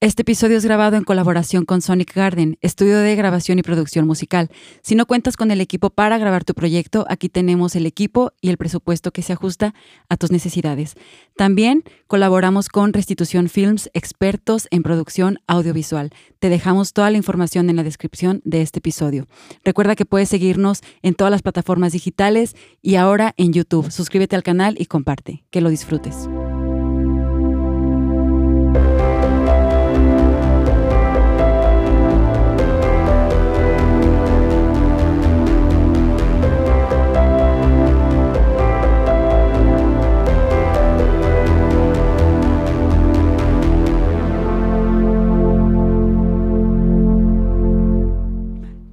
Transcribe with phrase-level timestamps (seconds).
[0.00, 4.48] Este episodio es grabado en colaboración con Sonic Garden, estudio de grabación y producción musical.
[4.80, 8.50] Si no cuentas con el equipo para grabar tu proyecto, aquí tenemos el equipo y
[8.50, 9.74] el presupuesto que se ajusta
[10.08, 10.94] a tus necesidades.
[11.36, 16.10] También colaboramos con Restitución Films, expertos en producción audiovisual.
[16.38, 19.26] Te dejamos toda la información en la descripción de este episodio.
[19.64, 23.90] Recuerda que puedes seguirnos en todas las plataformas digitales y ahora en YouTube.
[23.90, 25.42] Suscríbete al canal y comparte.
[25.50, 26.28] Que lo disfrutes.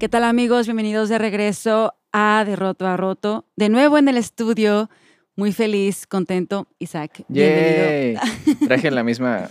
[0.06, 0.68] ¿Qué tal amigos?
[0.68, 3.46] Bienvenidos de regreso a De Roto a Roto.
[3.56, 4.88] De nuevo en el estudio,
[5.36, 6.68] muy feliz, contento.
[6.78, 8.22] Isaac, bienvenido.
[8.68, 9.50] Traje la misma,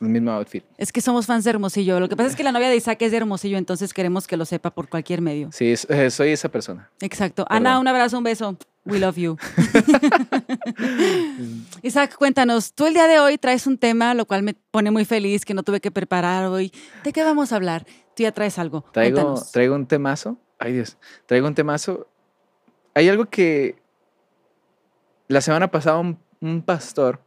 [0.00, 0.64] el mismo outfit.
[0.78, 2.00] Es que somos fans de Hermosillo.
[2.00, 4.38] Lo que pasa es que la novia de Isaac es de Hermosillo, entonces queremos que
[4.38, 5.50] lo sepa por cualquier medio.
[5.52, 6.90] Sí, eh, soy esa persona.
[7.02, 7.44] Exacto.
[7.50, 8.56] Ana, un abrazo, un beso.
[8.86, 9.36] We love you.
[11.82, 15.04] Isaac, cuéntanos, tú el día de hoy traes un tema, lo cual me pone muy
[15.04, 16.72] feliz, que no tuve que preparar hoy.
[17.04, 17.84] ¿De qué vamos a hablar?
[18.16, 18.82] Tú ya traes algo.
[18.92, 20.38] Traigo, traigo un temazo.
[20.58, 22.08] Ay Dios, traigo un temazo.
[22.94, 23.76] Hay algo que
[25.28, 27.20] la semana pasada un, pastor,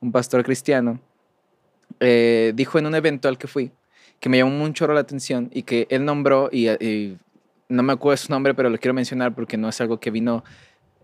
[0.00, 0.98] un pastor cristiano,
[2.00, 3.70] eh, dijo en un evento al que fui,
[4.18, 7.18] que me llamó mucho la atención y que él nombró, y, y
[7.68, 10.42] no me acuerdo su nombre, pero lo quiero mencionar porque no es algo que vino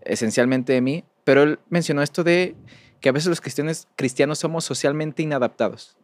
[0.01, 2.55] esencialmente de mí, pero él mencionó esto de
[2.99, 5.95] que a veces los cristianos, cristianos somos socialmente inadaptados.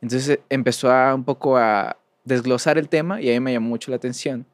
[0.00, 1.96] Entonces empezó a un poco a
[2.26, 4.46] desglosar el tema y a mí me llamó mucho la atención.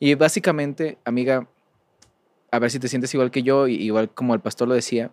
[0.00, 1.48] Y básicamente, amiga,
[2.50, 5.12] a ver si te sientes igual que yo, igual como el pastor lo decía,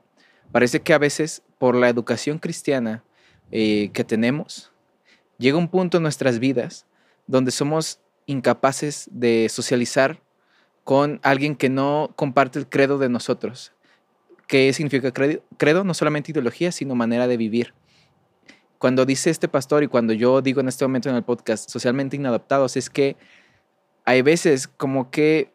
[0.52, 3.03] parece que a veces por la educación cristiana
[3.52, 4.72] eh, que tenemos,
[5.38, 6.88] llega un punto en nuestras vidas
[7.28, 10.22] donde somos incapaces de socializar
[10.84, 13.73] con alguien que no comparte el credo de nosotros.
[14.47, 15.44] ¿Qué significa credo?
[15.57, 17.73] Credo no solamente ideología, sino manera de vivir
[18.79, 22.16] cuando dice este pastor y cuando yo digo en este momento en el podcast socialmente
[22.16, 23.17] inadaptados, es que
[24.06, 25.51] hay veces como que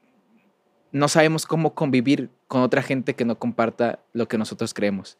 [0.93, 5.19] no sabemos cómo convivir con otra gente que no comparta lo que nosotros creemos.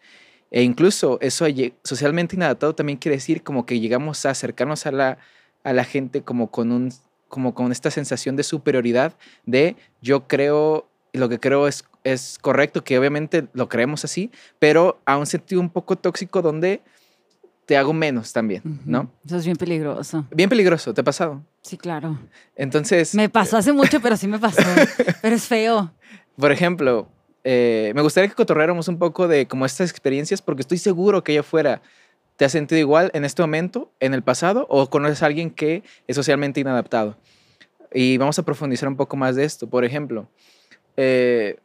[0.51, 1.47] E incluso eso
[1.83, 5.19] socialmente inadaptado también quiere decir como que llegamos a acercarnos a la,
[5.65, 6.93] a la gente como con, un,
[7.29, 9.17] como con esta sensación de superioridad
[9.47, 15.01] de yo creo, lo que creo es, es correcto, que obviamente lo creemos así, pero
[15.07, 16.83] a un sentido un poco tóxico donde
[17.67, 19.11] te hago menos también, ¿no?
[19.25, 20.27] Eso es bien peligroso.
[20.31, 21.43] Bien peligroso, ¿te ha pasado?
[21.63, 22.19] Sí, claro.
[22.57, 23.15] Entonces...
[23.15, 24.63] Me pasó hace mucho, pero sí me pasó.
[25.23, 25.93] pero es feo.
[26.37, 27.09] Por ejemplo,
[27.43, 31.33] eh, me gustaría que cotorreáramos un poco de como estas experiencias, porque estoy seguro que
[31.33, 31.81] ella fuera
[32.37, 35.85] te has sentido igual en este momento, en el pasado, o conoces a alguien que
[36.07, 37.17] es socialmente inadaptado.
[37.93, 39.69] Y vamos a profundizar un poco más de esto.
[39.69, 40.29] Por ejemplo,
[40.97, 41.59] eh,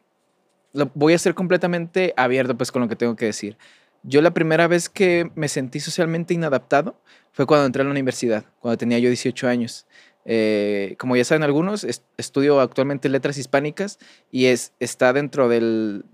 [0.73, 3.57] lo, voy a ser completamente abierto pues con lo que tengo que decir.
[4.03, 7.01] Yo la primera vez que me sentí socialmente inadaptado
[7.31, 9.85] fue cuando entré a la universidad, cuando tenía yo 18 años.
[10.25, 11.85] Eh, como ya saben algunos,
[12.17, 13.99] estudio actualmente letras hispánicas
[14.31, 16.05] y es, está dentro del,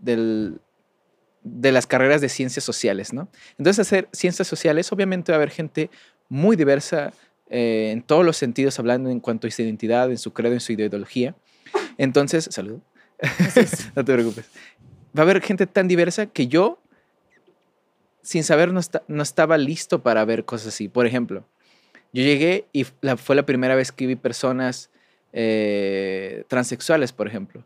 [1.44, 3.29] de las carreras de ciencias sociales, ¿no?
[3.57, 5.90] Entonces, hacer ciencias sociales, obviamente va a haber gente
[6.29, 7.13] muy diversa
[7.50, 10.59] eh, en todos los sentidos, hablando en cuanto a su identidad, en su credo, en
[10.59, 11.35] su ideología.
[11.97, 12.81] Entonces, saludo.
[13.95, 14.50] no te preocupes.
[15.18, 16.79] Va a haber gente tan diversa que yo
[18.25, 20.90] sin saber no, no estaba listo para ver cosas así.
[20.90, 21.46] Por ejemplo,
[22.12, 24.90] yo llegué y fue la primera vez que vi personas
[25.31, 27.63] eh, transexuales, por ejemplo.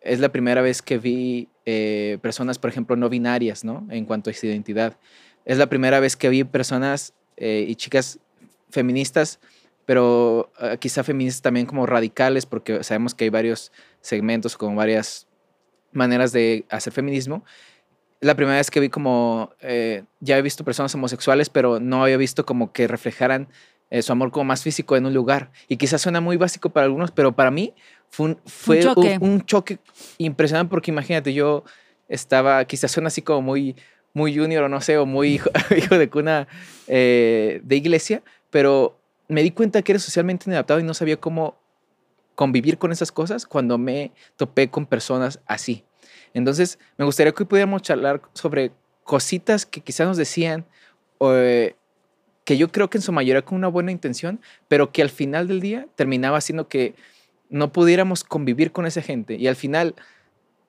[0.00, 3.86] Es la primera vez que vi eh, personas, por ejemplo, no binarias, ¿no?
[3.90, 4.96] En cuanto a su identidad.
[5.44, 8.18] Es la primera vez que vi personas eh, y chicas
[8.70, 9.40] feministas,
[9.84, 15.26] pero quizá feministas también como radicales, porque sabemos que hay varios segmentos con varias
[15.92, 17.44] maneras de hacer feminismo
[18.20, 22.16] la primera vez que vi como, eh, ya he visto personas homosexuales, pero no había
[22.16, 23.48] visto como que reflejaran
[23.90, 25.50] eh, su amor como más físico en un lugar.
[25.68, 27.74] Y quizás suena muy básico para algunos, pero para mí
[28.10, 28.80] fue un, fue
[29.20, 29.78] un, choque.
[30.18, 31.64] impresionante porque imagínate, yo
[32.08, 33.76] estaba, quizás suena así como muy,
[34.14, 35.34] muy junior o no sé, o muy
[35.76, 36.48] hijo, de cuna
[36.86, 38.98] eh, de iglesia, pero
[39.28, 41.56] me di cuenta que era socialmente inadaptado y no sabía cómo
[42.34, 45.84] convivir con esas cosas cuando me topé con personas así.
[46.34, 48.72] Entonces, me gustaría que pudiéramos charlar sobre
[49.04, 50.66] cositas que quizás nos decían,
[51.18, 55.48] que yo creo que en su mayoría con una buena intención, pero que al final
[55.48, 56.94] del día terminaba haciendo que
[57.50, 59.34] no pudiéramos convivir con esa gente.
[59.34, 59.94] Y al final,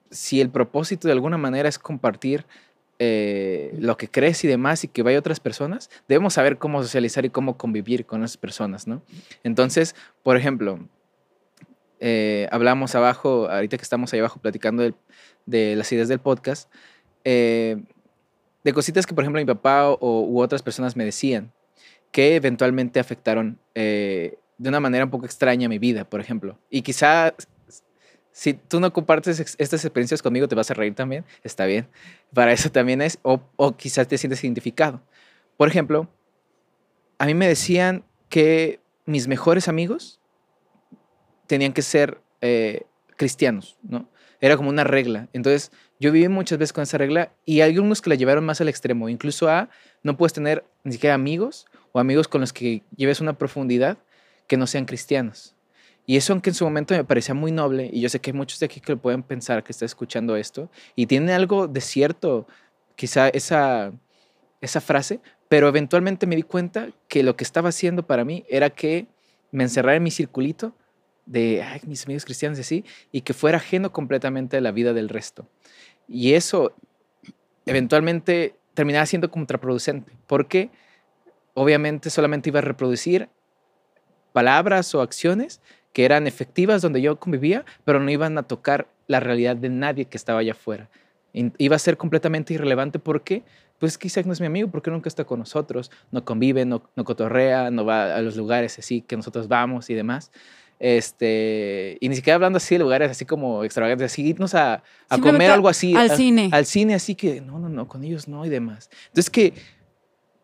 [0.10, 2.46] si el propósito de alguna manera es compartir
[3.00, 7.24] eh, lo que crees y demás y que vaya otras personas, debemos saber cómo socializar
[7.24, 9.02] y cómo convivir con esas personas, ¿no?
[9.44, 10.80] Entonces, por ejemplo,
[12.02, 14.84] eh, hablamos abajo, ahorita que estamos ahí abajo platicando
[15.50, 16.72] de, las ideas del podcast,
[17.24, 17.78] eh,
[18.64, 21.52] de cositas que, por ejemplo, mi papá o, otras personas me decían
[22.12, 24.38] que eventualmente afectaron de
[24.70, 26.60] una manera un poco extraña mi vida, por ejemplo.
[26.70, 27.34] Y quizá
[28.32, 31.88] si tú no compartes estas experiencias conmigo, te vas a reír también, está bien.
[32.34, 35.02] Para eso también es, o, o quizás te sientes identificado.
[35.58, 36.10] Por ejemplo,
[37.18, 40.20] a mí me decían que mis mejores amigos
[41.48, 42.84] tenían que ser eh,
[43.18, 44.08] cristianos, ¿no?
[44.42, 45.28] Era como una regla.
[45.34, 48.62] Entonces, yo viví muchas veces con esa regla y hay algunos que la llevaron más
[48.62, 49.70] al extremo, incluso a
[50.04, 53.98] no puedes tener ni siquiera amigos o amigos con los que lleves una profundidad
[54.48, 55.56] que no sean cristianos.
[56.06, 58.38] Y eso, aunque en su momento me parecía muy noble, y yo sé que hay
[58.38, 62.48] muchos de aquí que pueden pensar que está escuchando esto, y tiene algo de cierto,
[62.96, 63.92] quizá esa,
[64.60, 65.20] esa frase,
[65.50, 69.06] pero eventualmente me di cuenta que lo que estaba haciendo para mí era que
[69.52, 70.74] me encerrara en mi circulito
[71.30, 75.10] de mis amigos cristianos y así, y que fuera ajeno completamente de la vida del
[75.10, 75.48] resto.
[76.08, 76.74] Y eso
[77.66, 80.72] eventualmente terminaba siendo contraproducente, porque
[81.54, 83.30] obviamente solamente iba a reproducir
[84.34, 85.62] palabras o acciones
[85.94, 90.06] que eran efectivas donde yo convivía, pero no iban a tocar la realidad de nadie
[90.06, 90.90] que estaba allá afuera.
[91.34, 93.44] Iba a ser completamente irrelevante porque,
[93.78, 97.06] pues quizás no es mi amigo, porque nunca está con nosotros, no convive, no, no
[97.06, 100.32] cotorrea, no va a los lugares así que nosotros vamos y demás.
[100.80, 105.18] Este, y ni siquiera hablando así de lugares así como extravagantes, así irnos a, a
[105.18, 105.94] comer algo así.
[105.96, 106.50] Al cine.
[106.54, 108.90] Al cine, así que no, no, no, con ellos no y demás.
[109.08, 109.54] Entonces que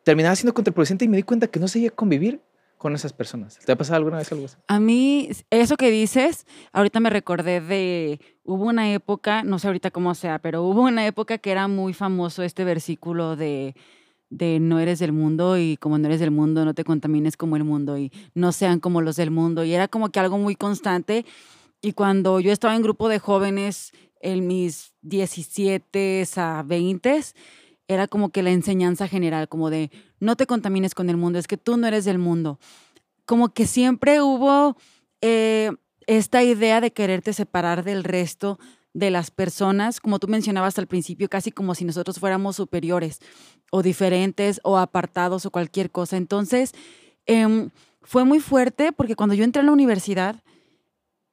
[0.03, 2.41] terminaba siendo contraproducente y me di cuenta que no seguía convivir
[2.77, 3.57] con esas personas.
[3.59, 4.57] ¿Te ha pasado alguna vez algo así?
[4.67, 9.89] A mí, eso que dices, ahorita me recordé de, hubo una época, no sé ahorita
[9.89, 13.73] cómo sea, pero hubo una época que era muy famoso este versículo de,
[14.29, 17.55] de no eres del mundo y como no eres del mundo, no te contamines como
[17.55, 19.63] el mundo y no sean como los del mundo.
[19.63, 21.25] Y era como que algo muy constante.
[21.81, 27.21] Y cuando yo estaba en grupo de jóvenes en mis 17 a 20,
[27.87, 31.47] era como que la enseñanza general, como de no te contamines con el mundo, es
[31.47, 32.59] que tú no eres del mundo.
[33.25, 34.75] Como que siempre hubo
[35.21, 35.71] eh,
[36.07, 38.59] esta idea de quererte separar del resto
[38.95, 43.19] de las personas, como tú mencionabas al principio, casi como si nosotros fuéramos superiores
[43.69, 46.15] o diferentes o apartados o cualquier cosa.
[46.15, 46.71] Entonces,
[47.25, 47.71] em,
[48.01, 50.41] fue muy fuerte porque cuando yo entré a la universidad,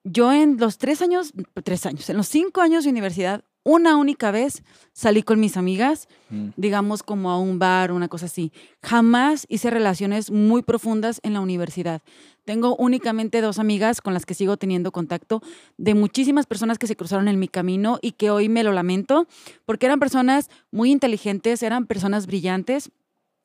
[0.03, 1.33] yo en los tres años,
[1.63, 4.63] tres años, en los cinco años de universidad, una única vez
[4.93, 6.51] salí con mis amigas, mm.
[6.57, 8.53] digamos como a un bar, una cosa así.
[8.83, 12.03] Jamás hice relaciones muy profundas en la universidad.
[12.45, 15.43] Tengo únicamente dos amigas con las que sigo teniendo contacto,
[15.77, 19.29] de muchísimas personas que se cruzaron en mi camino y que hoy me lo lamento,
[19.65, 22.91] porque eran personas muy inteligentes, eran personas brillantes,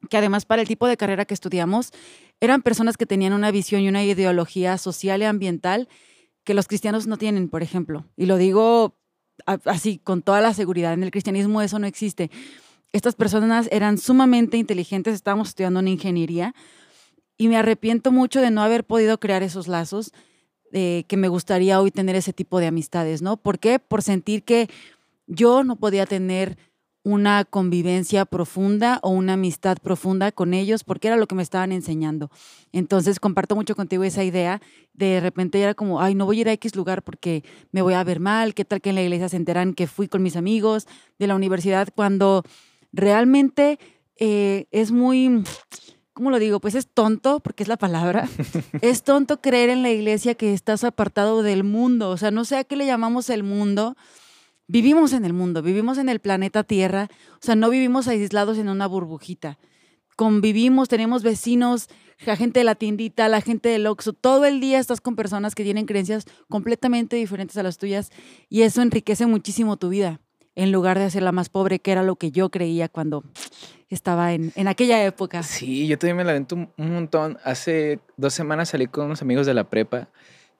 [0.09, 1.91] que además para el tipo de carrera que estudiamos,
[2.39, 5.87] eran personas que tenían una visión y una ideología social y ambiental
[6.43, 8.05] que los cristianos no tienen, por ejemplo.
[8.15, 8.96] Y lo digo
[9.45, 10.93] así con toda la seguridad.
[10.93, 12.31] En el cristianismo eso no existe.
[12.93, 16.55] Estas personas eran sumamente inteligentes, estábamos estudiando en ingeniería
[17.37, 20.11] y me arrepiento mucho de no haber podido crear esos lazos,
[20.71, 23.37] de que me gustaría hoy tener ese tipo de amistades, ¿no?
[23.37, 23.79] ¿Por qué?
[23.79, 24.69] Por sentir que
[25.27, 26.57] yo no podía tener
[27.07, 31.71] una convivencia profunda o una amistad profunda con ellos porque era lo que me estaban
[31.71, 32.29] enseñando.
[32.73, 34.61] Entonces comparto mucho contigo esa idea.
[34.93, 37.93] De repente era como, ay, no voy a ir a X lugar porque me voy
[37.93, 40.35] a ver mal, qué tal que en la iglesia se enteran que fui con mis
[40.35, 40.85] amigos
[41.17, 42.43] de la universidad cuando
[42.91, 43.79] realmente
[44.17, 45.45] eh, es muy...
[46.11, 46.59] ¿cómo lo digo?
[46.59, 48.27] Pues es tonto, porque es la palabra.
[48.81, 52.09] es tonto creer en la iglesia que estás apartado del mundo.
[52.09, 53.95] O sea, no sé a qué le llamamos el mundo,
[54.67, 58.69] vivimos en el mundo, vivimos en el planeta Tierra, o sea, no vivimos aislados en
[58.69, 59.57] una burbujita.
[60.15, 61.89] Convivimos, tenemos vecinos,
[62.25, 65.53] la gente de la tiendita, la gente del Oxxo, todo el día estás con personas
[65.53, 68.11] que tienen creencias completamente diferentes a las tuyas
[68.49, 70.19] y eso enriquece muchísimo tu vida,
[70.55, 73.23] en lugar de hacerla más pobre, que era lo que yo creía cuando
[73.89, 75.43] estaba en, en aquella época.
[75.43, 77.37] Sí, yo también me lamento un montón.
[77.43, 80.09] Hace dos semanas salí con unos amigos de la prepa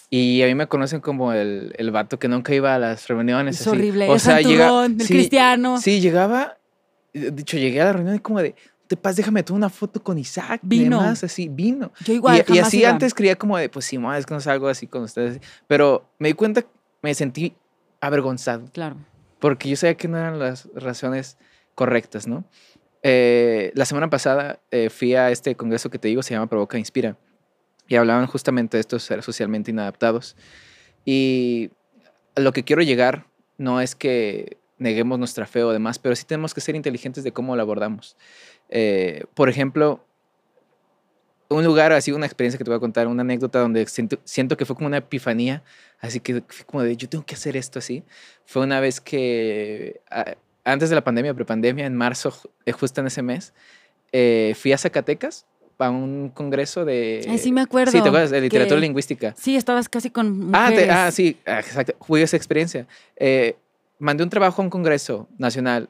[0.10, 3.60] y a mí me conocen como el, el vato que nunca iba a las reuniones.
[3.60, 5.82] Es horrible, o sea, llega, el cristiano.
[5.82, 6.58] Sí, llegaba,
[7.14, 8.56] dicho, llegué a la reunión y como de,
[8.88, 10.62] te pas, déjame tomar una foto con Isaac.
[10.64, 11.02] Vino.
[11.02, 11.92] Demás, así, vino.
[12.06, 14.70] Yo igual, Y, y así antes creía como de, pues sí, es que no salgo
[14.70, 15.42] así con ustedes.
[15.68, 16.64] Pero me di cuenta,
[17.02, 17.54] me sentí
[18.00, 18.66] avergonzado.
[18.72, 18.96] Claro.
[19.40, 21.38] Porque yo sabía que no eran las razones
[21.76, 22.46] correctas, ¿no?
[23.04, 26.80] Eh, la semana pasada eh, fui a este congreso que te digo, se llama Provoca
[26.80, 27.18] Inspira
[27.88, 30.36] y hablaban justamente de estos seres socialmente inadaptados.
[31.06, 31.72] Y
[32.36, 33.26] lo que quiero llegar
[33.58, 37.32] no es que neguemos nuestra fe o demás, pero sí tenemos que ser inteligentes de
[37.32, 38.16] cómo la abordamos.
[38.70, 40.04] Eh, por ejemplo,
[41.50, 44.58] un lugar, así una experiencia que te voy a contar, una anécdota donde siento, siento
[44.58, 45.64] que fue como una epifanía,
[46.00, 48.04] así que como de yo tengo que hacer esto así.
[48.46, 50.02] Fue una vez que
[50.64, 52.34] antes de la pandemia, prepandemia, en marzo,
[52.66, 53.54] eh, justo en ese mes,
[54.12, 55.46] eh, fui a Zacatecas
[55.78, 57.26] para un congreso de...
[57.30, 57.92] Ay, sí me acuerdo.
[57.92, 58.32] Sí, ¿te acuerdas?
[58.32, 59.34] De literatura lingüística.
[59.38, 61.94] Sí, estabas casi con Ah, ah, sí, ah, exacto.
[62.02, 62.88] Fui a esa experiencia.
[63.16, 63.56] Eh,
[64.00, 65.90] mandé un trabajo a un congreso nacional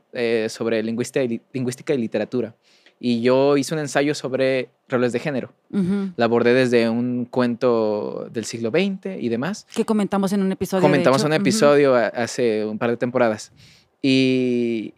[0.49, 2.53] sobre lingüística y, lingüística y literatura.
[2.99, 5.53] Y yo hice un ensayo sobre roles de género.
[6.15, 9.67] La abordé desde un cuento del siglo XX y demás.
[9.75, 10.81] Que comentamos en un episodio.
[10.81, 13.51] Comentamos en un episodio hace un par de temporadas.
[14.01, 14.93] Y,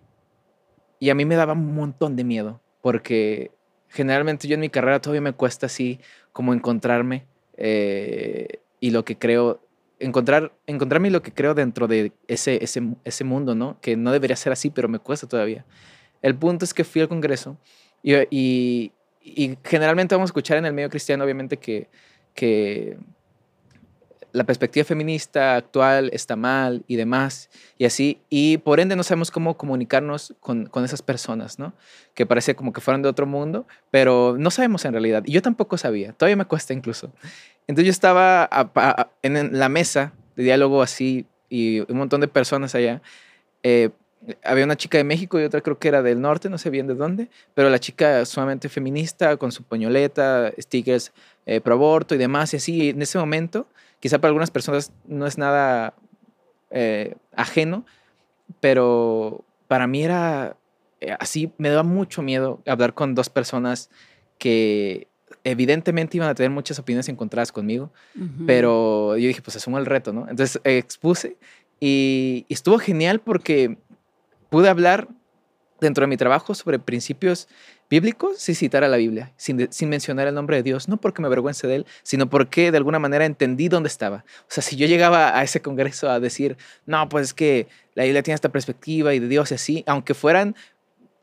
[0.99, 3.51] y a mí me daba un montón de miedo, porque
[3.89, 5.99] generalmente yo en mi carrera todavía me cuesta así
[6.31, 7.25] como encontrarme
[7.57, 9.61] eh, y lo que creo,
[9.99, 13.77] encontrar, encontrarme lo que creo dentro de ese, ese, ese mundo, ¿no?
[13.81, 15.65] Que no debería ser así, pero me cuesta todavía.
[16.21, 17.57] El punto es que fui al Congreso
[18.03, 18.91] y, y,
[19.21, 21.89] y generalmente vamos a escuchar en el medio cristiano, obviamente, que,
[22.33, 22.97] que
[24.31, 29.31] la perspectiva feminista actual está mal y demás, y así, y por ende no sabemos
[29.31, 31.73] cómo comunicarnos con, con, esas personas, ¿no?
[32.13, 35.41] Que parece como que fueran de otro mundo, pero no sabemos en realidad, y yo
[35.41, 37.11] tampoco sabía, todavía me cuesta incluso.
[37.67, 38.49] Entonces yo estaba
[39.21, 43.01] en la mesa de diálogo así, y un montón de personas allá,
[43.63, 43.89] eh,
[44.43, 46.87] había una chica de México y otra creo que era del norte, no sé bien
[46.87, 51.11] de dónde, pero la chica sumamente feminista, con su pañoleta, stickers
[51.45, 53.67] eh, pro aborto y demás, y así, en ese momento,
[53.99, 55.93] quizá para algunas personas no es nada
[56.71, 57.85] eh, ajeno,
[58.59, 60.55] pero para mí era
[61.01, 63.89] eh, así, me daba mucho miedo hablar con dos personas
[64.37, 65.07] que
[65.43, 67.91] evidentemente iban a tener muchas opiniones encontradas conmigo,
[68.45, 70.21] pero yo dije, pues asumo el reto, ¿no?
[70.29, 71.37] Entonces expuse
[71.79, 73.77] y estuvo genial porque
[74.49, 75.07] pude hablar
[75.79, 77.47] dentro de mi trabajo sobre principios
[77.89, 81.21] bíblicos sin citar a la Biblia, sin, sin, mencionar el nombre de Dios, no porque
[81.21, 84.25] me avergüence de él, sino porque de alguna manera entendí dónde estaba.
[84.41, 88.03] O sea, si yo llegaba a ese congreso a decir, no, pues es que la
[88.03, 90.55] Biblia tiene esta perspectiva y de Dios y así, aunque fueran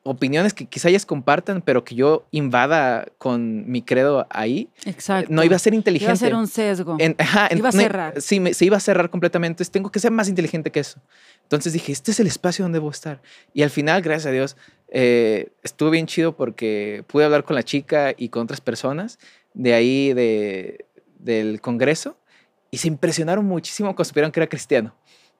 [0.06, 5.32] opiniones que quizá ellas compartan, pero que yo invada con mi credo ahí, Exacto.
[5.32, 6.06] no iba a ser inteligente.
[6.06, 6.96] Iba a ser un sesgo.
[6.98, 8.20] iba a cerrar.
[8.20, 9.54] sí, se iba a cerrar completamente.
[9.54, 11.00] Entonces, tengo que ser más inteligente que eso.
[11.42, 13.20] Entonces dije, este es el espacio donde debo estar.
[13.54, 14.56] Y al final, gracias a Dios,
[14.88, 19.18] eh, estuvo bien chido porque pude hablar con la chica y con otras personas
[19.54, 20.86] de ahí de,
[21.18, 22.16] del Congreso
[22.70, 24.94] y se impresionaron muchísimo cuando supieron que era cristiano.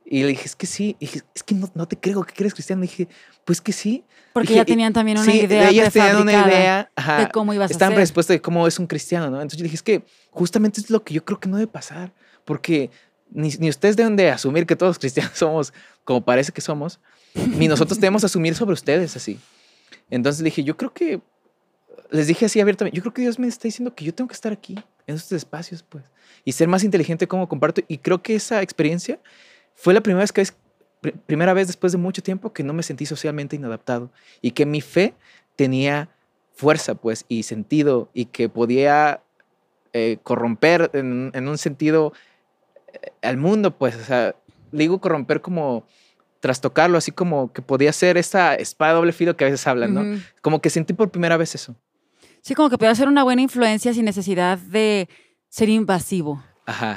[0.08, 0.96] Y le dije, es que sí.
[1.00, 2.84] Y dije, es que no, no te creo que eres cristiano.
[2.84, 3.08] Y dije,
[3.44, 4.04] pues que sí.
[4.32, 5.68] Porque ya tenían también una idea.
[5.68, 7.74] Ellas tenían una idea de cómo ibas a ser.
[7.74, 9.36] Estaban predispuestas de cómo es un cristiano, ¿no?
[9.36, 12.12] Entonces yo dije, es que justamente es lo que yo creo que no debe pasar.
[12.44, 12.90] Porque
[13.30, 15.72] ni, ni ustedes deben de asumir que todos los cristianos somos
[16.04, 17.00] como parece que somos,
[17.34, 19.40] ni nosotros debemos asumir sobre ustedes así.
[20.08, 21.20] Entonces le dije, yo creo que,
[22.10, 24.34] les dije así abiertamente, yo creo que Dios me está diciendo que yo tengo que
[24.34, 24.76] estar aquí,
[25.08, 26.04] en estos espacios, pues,
[26.44, 27.82] y ser más inteligente como comparto.
[27.88, 29.18] Y creo que esa experiencia
[29.76, 30.44] fue la primera vez que
[31.26, 34.80] primera vez después de mucho tiempo que no me sentí socialmente inadaptado y que mi
[34.80, 35.14] fe
[35.54, 36.08] tenía
[36.54, 39.22] fuerza, pues, y sentido y que podía
[39.92, 42.12] eh, corromper en, en, un sentido
[42.92, 44.34] eh, al mundo, pues, o sea,
[44.72, 45.84] digo corromper como
[46.40, 50.20] trastocarlo, así como que podía ser esa espada doble filo que a veces hablan, ¿no?
[50.42, 51.76] Como que sentí por primera vez eso.
[52.40, 55.08] Sí, como que podía ser una buena influencia sin necesidad de
[55.48, 56.42] ser invasivo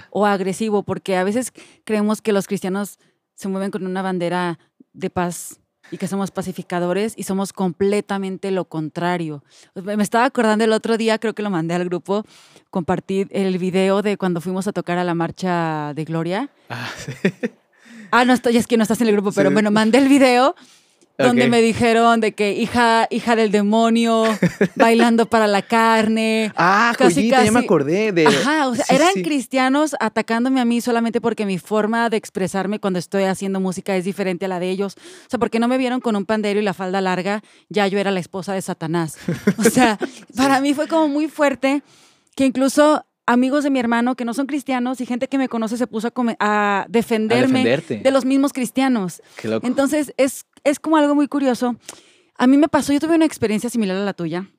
[0.09, 2.99] o agresivo, porque a veces creemos que los cristianos
[3.35, 4.59] se mueven con una bandera
[4.93, 5.59] de paz
[5.91, 9.43] y que somos pacificadores y somos completamente lo contrario.
[9.75, 12.25] Me estaba acordando el otro día, creo que lo mandé al grupo,
[12.69, 16.49] compartir el video de cuando fuimos a tocar a la marcha de Gloria.
[16.69, 17.11] Ah, sí.
[18.11, 20.55] Ah, no estoy, es que no estás en el grupo, pero bueno, mandé el video
[21.19, 24.23] donde me dijeron de que hija, hija del demonio,
[24.75, 26.51] bailando para la carne.
[26.55, 28.27] Ah, casi, ya me acordé de.
[28.27, 32.99] Ajá, o sea, eran cristianos atacándome a mí solamente porque mi forma de expresarme cuando
[32.99, 34.95] estoy haciendo música es diferente a la de ellos.
[34.97, 37.99] O sea, porque no me vieron con un pandero y la falda larga, ya yo
[37.99, 39.17] era la esposa de Satanás.
[39.57, 39.99] O sea,
[40.35, 41.83] para mí fue como muy fuerte
[42.35, 45.77] que incluso amigos de mi hermano que no son cristianos y gente que me conoce
[45.77, 49.21] se puso a, defenderme de los mismos cristianos.
[49.37, 49.67] Qué loco.
[49.67, 51.75] Entonces es, es como algo muy curioso.
[52.35, 54.49] A mí me pasó, yo tuve una experiencia similar a la tuya.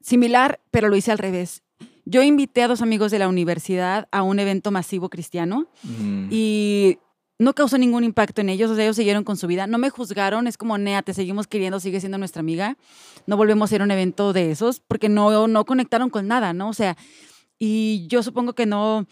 [0.00, 1.62] Similar, pero lo hice al revés.
[2.04, 6.28] Yo invité a dos amigos de la universidad a un evento masivo cristiano mm.
[6.30, 6.98] y
[7.38, 9.90] no causó ningún impacto en ellos, o sea, ellos siguieron con su vida, no me
[9.90, 12.76] juzgaron, es como, Nea, te seguimos queriendo, sigue siendo nuestra amiga,
[13.26, 16.52] no volvemos a ir a un evento de esos porque no, no conectaron con nada,
[16.52, 16.68] ¿no?
[16.68, 16.96] O sea,
[17.64, 19.06] y yo supongo que no,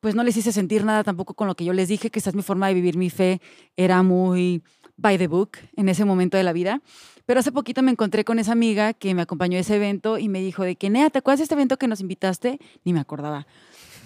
[0.00, 2.30] pues no les hice sentir nada tampoco con lo que yo les dije, que esa
[2.30, 3.42] es mi forma de vivir mi fe,
[3.76, 4.62] era muy
[4.96, 6.80] by the book en ese momento de la vida.
[7.26, 10.30] Pero hace poquito me encontré con esa amiga que me acompañó a ese evento y
[10.30, 12.58] me dijo de que, Nea, ¿te acuerdas de este evento que nos invitaste?
[12.84, 13.46] Ni me acordaba.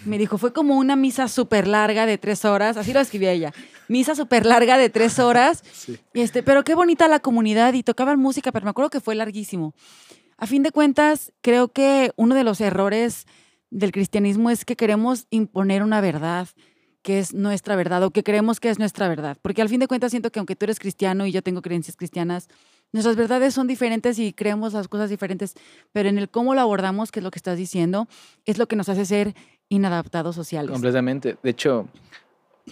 [0.05, 3.53] Me dijo, fue como una misa súper larga de tres horas, así lo escribía ella,
[3.87, 5.63] misa súper larga de tres horas,
[6.15, 9.73] este, pero qué bonita la comunidad y tocaban música, pero me acuerdo que fue larguísimo.
[10.37, 13.29] A fin de cuentas, creo que uno de los errores
[13.71, 16.49] del cristianismo es que queremos imponer una verdad
[17.03, 19.87] que es nuestra verdad o que creemos que es nuestra verdad, porque al fin de
[19.87, 22.49] cuentas siento que aunque tú eres cristiano y yo tengo creencias cristianas,
[22.93, 25.55] nuestras verdades son diferentes y creemos las cosas diferentes,
[25.93, 28.09] pero en el cómo lo abordamos, que es lo que estás diciendo,
[28.47, 29.35] es lo que nos hace ser
[29.69, 30.71] inadaptados sociales.
[30.71, 31.37] Completamente.
[31.43, 31.89] De hecho,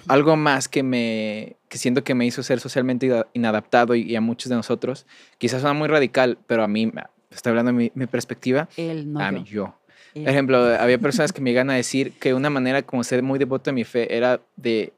[0.09, 4.49] algo más que me que siento que me hizo ser socialmente inadaptado y, a muchos
[4.49, 5.07] de nosotros,
[5.39, 6.91] quizás suena muy radical, pero a mí,
[7.31, 9.75] estoy hablando de mi, perspectiva, Él, no a mí yo.
[10.15, 13.39] Por ejemplo, había personas que me iban a decir que una manera como ser muy
[13.39, 14.93] devoto a mi fe era de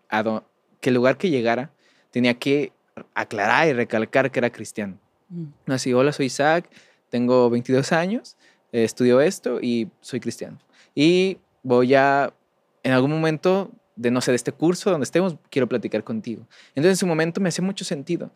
[0.81, 1.71] que el lugar que llegara
[2.11, 2.73] tenía que
[3.15, 4.99] aclarar y recalcar que era cristiano.
[5.29, 5.47] Mm.
[5.67, 6.69] Así, hola, soy Isaac,
[7.11, 8.37] tengo 22 años,
[8.73, 10.59] estudio esto y soy cristiano.
[10.95, 12.33] Y voy a,
[12.83, 16.47] en algún momento de, no sé, de este curso donde estemos, quiero platicar contigo.
[16.71, 18.33] Entonces en su momento me hacía mucho sentido.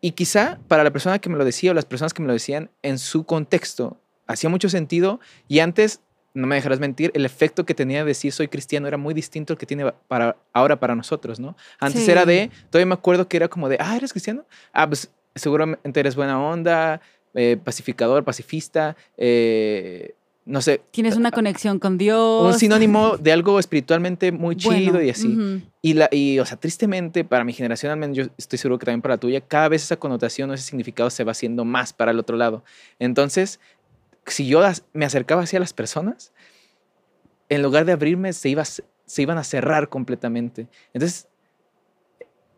[0.00, 2.32] Y quizá para la persona que me lo decía o las personas que me lo
[2.32, 6.00] decían en su contexto, hacía mucho sentido y antes,
[6.34, 9.52] no me dejarás mentir, el efecto que tenía de decir soy cristiano era muy distinto
[9.52, 11.56] al que tiene para, ahora para nosotros, ¿no?
[11.78, 14.44] Antes era de, todavía me acuerdo que era como de, ah, ¿eres cristiano?
[14.72, 17.00] Ah, pues seguramente eres buena onda,
[17.34, 20.14] eh, pacificador, pacifista, eh,
[20.46, 20.80] no sé.
[20.90, 22.54] Tienes una conexión con Dios.
[22.54, 25.62] Un sinónimo de algo espiritualmente muy chido y así.
[25.82, 28.86] y, la, y, o sea, tristemente, para mi generación, al menos yo estoy seguro que
[28.86, 31.92] también para la tuya, cada vez esa connotación o ese significado se va haciendo más
[31.92, 32.64] para el otro lado.
[32.98, 33.60] Entonces,
[34.32, 36.32] si yo me acercaba hacia las personas,
[37.48, 40.68] en lugar de abrirme, se, iba, se iban a cerrar completamente.
[40.92, 41.28] Entonces,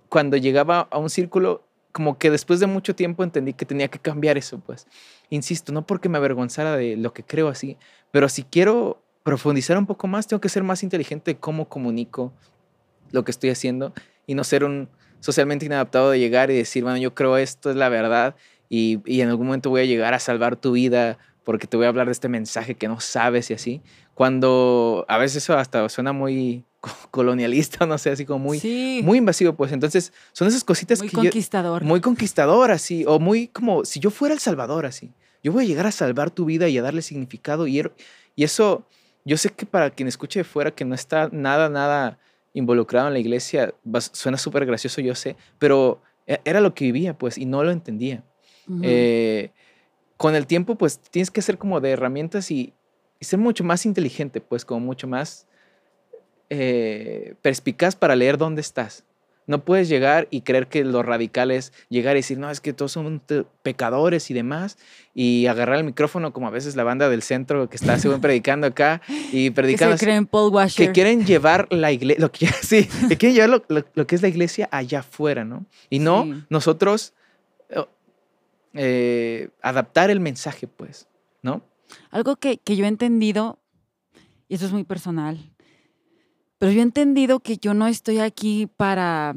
[0.08, 3.98] cuando llegaba a un círculo, como que después de mucho tiempo entendí que tenía que
[3.98, 4.86] cambiar eso, pues.
[5.30, 7.78] Insisto, no porque me avergonzara de lo que creo así,
[8.10, 12.32] pero si quiero profundizar un poco más, tengo que ser más inteligente de cómo comunico
[13.10, 13.92] lo que estoy haciendo
[14.26, 14.88] y no ser un
[15.20, 18.34] socialmente inadaptado de llegar y decir, bueno, yo creo esto es la verdad
[18.68, 21.86] y, y en algún momento voy a llegar a salvar tu vida porque te voy
[21.86, 23.82] a hablar de este mensaje que no sabes y así.
[24.14, 26.64] Cuando a veces eso hasta suena muy
[27.10, 31.84] colonialista, no sé, así como muy, muy invasivo, pues entonces son esas cositas muy conquistador.
[31.84, 35.12] muy conquistador, así, o muy como si yo fuera el salvador, así.
[35.42, 37.92] Yo voy a llegar a salvar tu vida y a darle significado y, er,
[38.36, 38.86] y eso,
[39.24, 42.18] yo sé que para quien escuche de fuera que no está nada, nada
[42.54, 43.74] involucrado en la iglesia,
[44.12, 47.70] suena súper gracioso, yo sé, pero e, era lo que vivía, pues, y no lo
[47.70, 48.22] entendía.
[48.82, 49.50] Eh,
[50.22, 52.74] con el tiempo, pues, tienes que ser como de herramientas y,
[53.18, 55.48] y ser mucho más inteligente, pues, como mucho más
[56.48, 59.02] eh, perspicaz para leer dónde estás.
[59.48, 62.72] No puedes llegar y creer que lo radical es llegar y decir, no, es que
[62.72, 63.20] todos son
[63.64, 64.78] pecadores y demás,
[65.12, 68.68] y agarrar el micrófono como a veces la banda del centro que está según predicando
[68.68, 69.96] acá y predicando.
[69.96, 70.86] Que se creen Paul Washer.
[70.86, 72.30] Que quieren llevar la iglesia,
[72.62, 75.66] sí, que quieren llevar lo, que es la iglesia allá afuera, ¿no?
[75.90, 77.12] Y no nosotros
[78.74, 81.08] eh, adaptar el mensaje, pues,
[81.42, 81.62] ¿no?
[82.10, 83.58] Algo que, que yo he entendido,
[84.48, 85.52] y eso es muy personal,
[86.58, 89.34] pero yo he entendido que yo no estoy aquí para,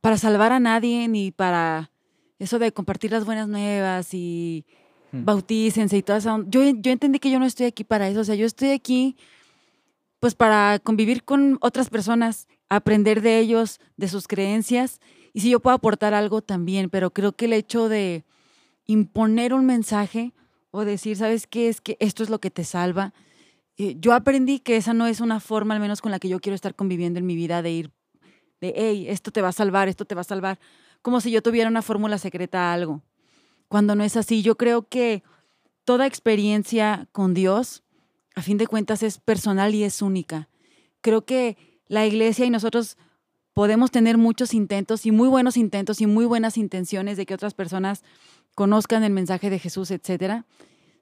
[0.00, 1.92] para salvar a nadie ni para
[2.40, 4.66] eso de compartir las buenas nuevas y
[5.12, 5.24] hmm.
[5.24, 6.44] bautícense y todo eso.
[6.48, 8.20] Yo, yo entendí que yo no estoy aquí para eso.
[8.20, 9.16] O sea, yo estoy aquí
[10.20, 15.00] pues para convivir con otras personas, aprender de ellos, de sus creencias.
[15.34, 18.24] Y si yo puedo aportar algo también, pero creo que el hecho de
[18.86, 20.32] imponer un mensaje
[20.70, 21.68] o decir, ¿sabes qué?
[21.68, 23.12] Es que esto es lo que te salva
[23.76, 26.40] eh, yo aprendí que esa no es una forma, al menos con la que yo
[26.40, 27.90] quiero estar conviviendo en mi vida, de ir,
[28.60, 30.60] de, hey, esto te va a salvar, esto te va a salvar,
[31.02, 33.02] como si yo tuviera una fórmula secreta a algo.
[33.68, 35.24] Cuando no es así, yo creo que
[35.84, 37.82] toda experiencia con Dios,
[38.36, 40.48] a fin de cuentas, es personal y es única.
[41.00, 41.56] Creo que
[41.88, 42.96] la iglesia y nosotros
[43.54, 47.54] podemos tener muchos intentos y muy buenos intentos y muy buenas intenciones de que otras
[47.54, 48.04] personas
[48.54, 50.44] conozcan el mensaje de Jesús, etcétera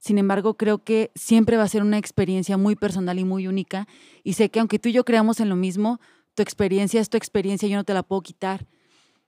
[0.03, 3.87] sin embargo, creo que siempre va a ser una experiencia muy personal y muy única.
[4.25, 6.01] Y sé que aunque tú y yo creamos en lo mismo,
[6.35, 8.67] tu experiencia es tu experiencia, yo no te la puedo quitar.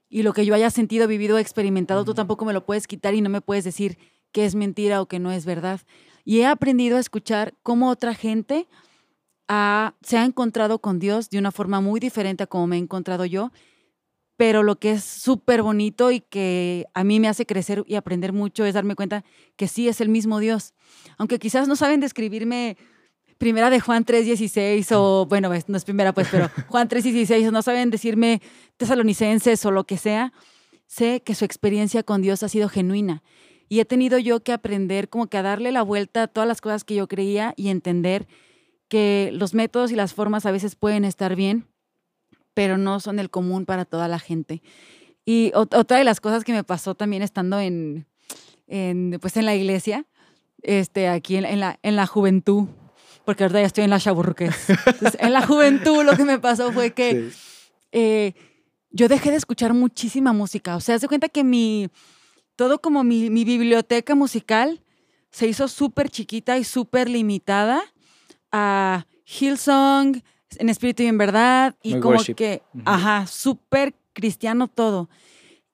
[0.09, 3.21] Y lo que yo haya sentido, vivido, experimentado, tú tampoco me lo puedes quitar y
[3.21, 3.99] no me puedes decir
[4.33, 5.81] que es mentira o que no es verdad.
[6.25, 8.67] Y he aprendido a escuchar cómo otra gente
[10.03, 13.25] se ha encontrado con Dios de una forma muy diferente a como me he encontrado
[13.25, 13.51] yo
[14.37, 18.33] pero lo que es súper bonito y que a mí me hace crecer y aprender
[18.33, 19.25] mucho es darme cuenta
[19.57, 20.75] que sí es el mismo Dios.
[21.19, 22.77] Aunque quizás no saben describirme
[23.39, 27.63] primera de Juan 3.16 o, bueno, no es primera pues, pero Juan 3.16 o no
[27.63, 28.43] saben decirme
[28.77, 30.33] tesalonicenses o lo que sea,
[30.87, 33.23] sé que su experiencia con Dios ha sido genuina.
[33.69, 36.61] Y he tenido yo que aprender como que a darle la vuelta a todas las
[36.61, 38.27] cosas que yo creía y entender
[38.95, 41.67] que los métodos y las formas a veces pueden estar bien,
[42.55, 44.63] pero no son el común para toda la gente.
[45.25, 48.07] Y otra de las cosas que me pasó también estando en,
[48.69, 50.07] en pues en la iglesia,
[50.63, 52.69] este, aquí en, la, en la juventud,
[53.25, 54.55] porque ahorita ya estoy en la chaburruques.
[55.19, 57.31] en la juventud lo que me pasó fue que
[57.91, 58.35] eh,
[58.91, 60.77] yo dejé de escuchar muchísima música.
[60.77, 61.89] O sea, se cuenta que mi,
[62.55, 64.85] todo como mi, mi biblioteca musical
[65.33, 67.83] se hizo súper chiquita y súper limitada
[68.57, 70.23] a Hillsong,
[70.59, 75.11] en espíritu y en verdad, y como que, ajá, súper cristiano todo.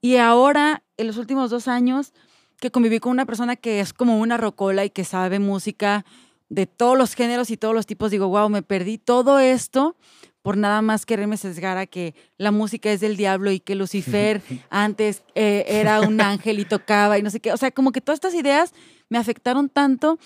[0.00, 2.14] Y ahora, en los últimos dos años,
[2.58, 6.06] que conviví con una persona que es como una rocola y que sabe música
[6.48, 9.94] de todos los géneros y todos los tipos, digo, wow, me perdí todo esto
[10.40, 14.40] por nada más quererme sesgar a que la música es del diablo y que Lucifer
[14.70, 17.52] antes eh, era un ángel y tocaba y no sé qué.
[17.52, 18.72] O sea, como que todas estas ideas
[19.10, 20.18] me afectaron tanto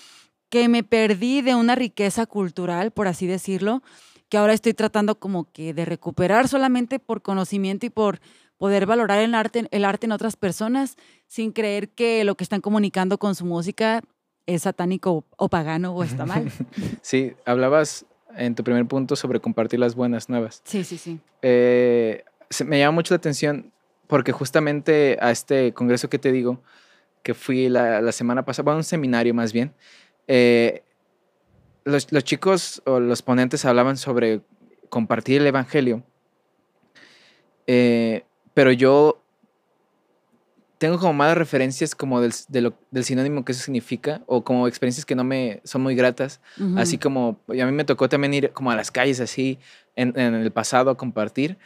[0.55, 3.83] que me perdí de una riqueza cultural, por así decirlo,
[4.29, 8.21] que ahora estoy tratando como que de recuperar solamente por conocimiento y por
[8.57, 10.95] poder valorar el arte, el arte en otras personas
[11.27, 14.01] sin creer que lo que están comunicando con su música
[14.45, 16.49] es satánico o pagano o está mal.
[17.01, 18.05] Sí, hablabas
[18.37, 20.61] en tu primer punto sobre compartir las buenas nuevas.
[20.63, 21.19] Sí, sí, sí.
[21.41, 22.23] Eh,
[22.65, 23.73] me llama mucho la atención
[24.07, 26.61] porque justamente a este congreso que te digo,
[27.25, 29.73] que fui la, semana pasada, a un seminario más bien,
[30.27, 30.83] eh,
[31.83, 34.41] los, los, chicos o los ponentes hablaban sobre
[34.89, 36.03] compartir el Evangelio,
[37.67, 39.21] eh, pero yo
[40.77, 45.15] tengo como más referencias como del, del, sinónimo que eso significa o como experiencias que
[45.15, 46.41] no me son muy gratas.
[46.75, 49.57] Así como a mí me tocó también ir como a las calles así
[49.95, 51.57] en, en, el pasado a compartir,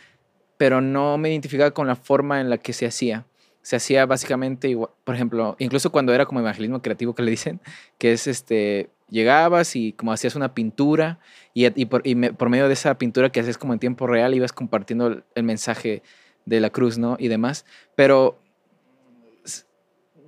[0.57, 3.25] pero no me identificaba con la forma en la que se hacía.
[3.61, 7.59] Se hacía básicamente por ejemplo, incluso cuando era como evangelismo creativo que le dicen,
[7.97, 11.19] que es este, llegabas y como hacías una pintura
[11.53, 15.23] y, por, medio de esa pintura que hacías como en tiempo real ibas compartiendo el,
[15.35, 16.03] el mensaje
[16.45, 17.17] de la cruz, ¿no?
[17.19, 17.65] Y demás.
[17.95, 18.39] Pero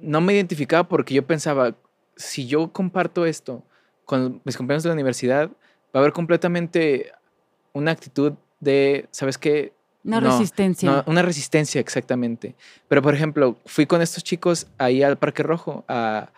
[0.01, 1.75] no me identificaba porque yo pensaba,
[2.15, 3.63] si yo comparto esto
[4.05, 5.53] con mis compañeros de la universidad, va
[5.93, 7.11] a haber completamente
[7.73, 9.73] una actitud de, ¿sabes qué?
[10.03, 11.03] Una resistencia.
[11.05, 12.55] una resistencia, exactamente.
[12.87, 16.31] Pero, por ejemplo, fui con estos chicos ahí al Parque Rojo a,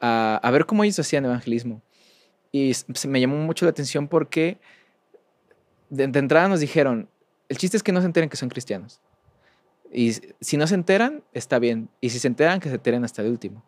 [0.00, 1.80] a, ver cómo ellos hacían evangelismo.
[2.52, 2.72] Y
[3.06, 4.58] me llamó mucho la atención porque
[5.88, 7.08] de, de entrada nos dijeron,
[7.48, 9.00] el chiste es que no se enteren que son cristianos.
[9.92, 11.88] Y si no se enteran, está bien.
[12.00, 13.64] Y si se enteran, que se enteren hasta el último.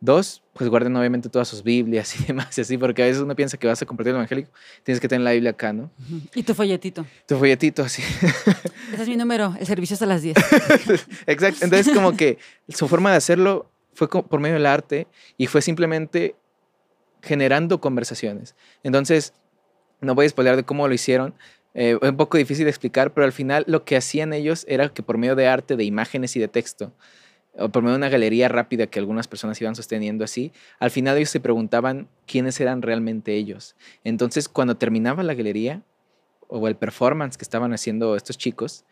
[0.00, 3.34] Dos, pues guarden obviamente todas sus Biblias y demás, y así, porque a veces uno
[3.34, 4.50] piensa que vas a compartir el evangélico,
[4.84, 5.90] tienes que tener la Biblia acá, ¿no?
[6.34, 7.04] Y tu folletito.
[7.26, 8.02] Tu folletito, así.
[8.92, 10.36] Ese es mi número, el servicio es a las 10.
[11.26, 11.64] Exacto.
[11.64, 16.36] Entonces, como que su forma de hacerlo fue por medio del arte y fue simplemente
[17.22, 18.54] generando conversaciones.
[18.84, 19.34] Entonces,
[20.00, 21.34] no voy a spoiler de cómo lo hicieron,
[21.74, 25.02] eh, un poco difícil de explicar, pero al final lo que hacían ellos era que
[25.02, 26.92] por medio de arte, de imágenes y de texto,
[27.72, 31.30] por medio de una galería rápida que algunas personas iban sosteniendo así, al final ellos
[31.30, 33.74] se preguntaban quiénes eran realmente ellos.
[34.04, 35.82] Entonces, cuando terminaba la galería
[36.46, 38.84] o el performance que estaban haciendo estos chicos,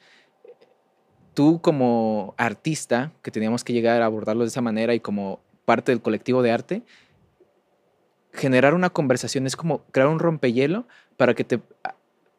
[1.35, 5.93] tú como artista, que teníamos que llegar a abordarlo de esa manera y como parte
[5.93, 6.83] del colectivo de arte,
[8.33, 11.61] generar una conversación es como crear un rompehielo para que te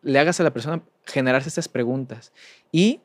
[0.02, 2.34] le hagas a la persona generarse estas preguntas.
[2.72, 3.02] Y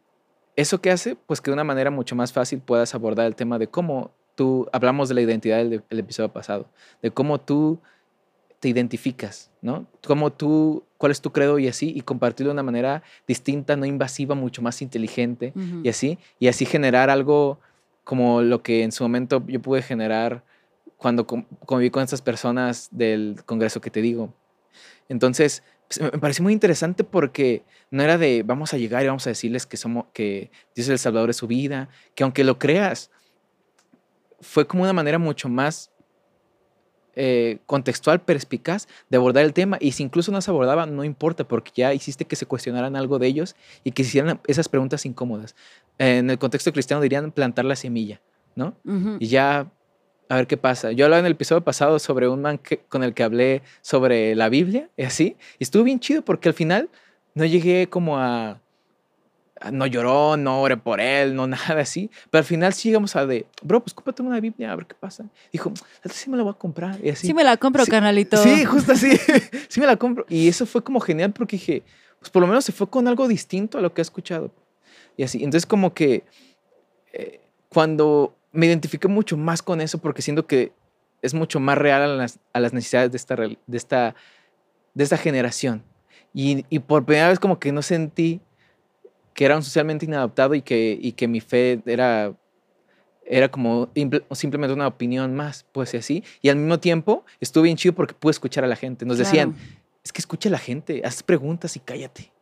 [0.56, 3.58] eso que hace, pues que de una manera mucho más fácil puedas abordar el tema
[3.58, 6.66] de cómo tú, hablamos de la identidad del, episodio pasado,
[7.02, 7.80] de cómo tú
[8.60, 9.86] te identificas, ¿no?
[10.06, 13.86] Cómo tú, cuál es tu credo y así, y compartirlo de una manera distinta, no
[13.86, 17.58] invasiva, mucho más inteligente y así, y así generar algo
[18.04, 20.44] como lo que en su momento yo pude generar
[20.96, 24.32] cuando conviví con estas personas del congreso que te digo.
[25.08, 25.64] Entonces,
[26.00, 29.66] me pareció muy interesante porque no era de vamos a llegar y vamos a decirles
[29.66, 33.10] que somos que Dios es el salvador de su vida, que aunque lo creas,
[34.40, 35.92] fue como una manera mucho más
[37.14, 39.76] eh, contextual, perspicaz de abordar el tema.
[39.80, 43.18] Y si incluso no se abordaba, no importa, porque ya hiciste que se cuestionaran algo
[43.18, 45.54] de ellos y que hicieran esas preguntas incómodas.
[45.98, 48.20] en el contexto cristiano dirían plantar la semilla,
[48.56, 48.74] ¿no?
[49.18, 49.70] Y ya
[50.28, 50.92] a ver qué pasa.
[50.92, 54.48] Yo hablaba en el episodio pasado sobre un man con el que hablé sobre la
[54.48, 55.36] Biblia y así.
[55.58, 56.88] Y estuvo bien chido porque al final
[57.34, 58.60] no llegué como a,
[59.70, 62.10] no lloró, no oré por él, no nada así.
[62.30, 64.94] Pero al final sí llegamos a de, bro, pues cómprate una Biblia, a ver qué
[64.94, 65.24] pasa.
[65.52, 65.72] Dijo,
[66.10, 66.98] sí me la voy a comprar.
[67.02, 67.28] Y así.
[67.28, 68.36] Sí me la compro, canalito.
[68.38, 69.16] Sí, justo así.
[69.68, 70.26] sí me la compro.
[70.28, 71.82] Y eso fue como genial porque dije,
[72.18, 74.50] pues por lo menos se fue con algo distinto a lo que he escuchado.
[75.16, 75.44] Y así.
[75.44, 76.24] Entonces como que
[77.12, 80.72] eh, cuando me identifiqué mucho más con eso porque siento que
[81.22, 84.14] es mucho más real a las, a las necesidades de esta, de, esta,
[84.94, 85.82] de esta generación.
[86.34, 88.40] Y, y, por primera vez como que no sentí
[89.34, 92.34] que era un socialmente inadaptado y que, y que mi fe era,
[93.24, 93.90] era como
[94.32, 96.24] simplemente una opinión más, pues así.
[96.40, 99.06] Y al mismo tiempo estuve bien chido porque pude escuchar a la gente.
[99.06, 99.54] Nos decían,
[100.04, 102.32] es que escucha a la gente, haz preguntas y cállate,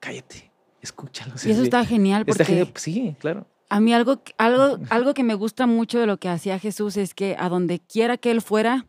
[0.00, 0.50] cállate,
[0.82, 1.34] escúchalo.
[1.44, 2.42] Y eso está genial porque...
[2.42, 3.46] Está genial, sí, claro.
[3.74, 7.12] A mí algo, algo, algo que me gusta mucho de lo que hacía Jesús es
[7.12, 8.86] que a donde quiera que él fuera,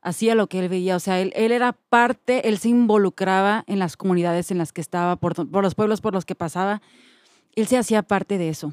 [0.00, 0.94] hacía lo que él veía.
[0.94, 4.80] O sea, él, él era parte, él se involucraba en las comunidades en las que
[4.80, 6.80] estaba, por, por, los pueblos por los que pasaba.
[7.56, 8.72] Él se hacía parte de eso.